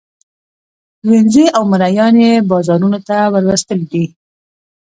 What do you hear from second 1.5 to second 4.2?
او مرییان یې بازارانو ته وروستلي دي.